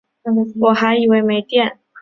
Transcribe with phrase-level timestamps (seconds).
[0.59, 1.77] 我还以为没电